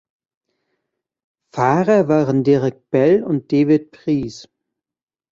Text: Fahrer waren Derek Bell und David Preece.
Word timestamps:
Fahrer 1.51 2.07
waren 2.07 2.43
Derek 2.43 2.89
Bell 2.89 3.23
und 3.23 3.51
David 3.51 3.91
Preece. 3.91 4.49